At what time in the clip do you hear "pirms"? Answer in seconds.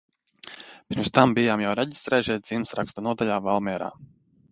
0.93-1.11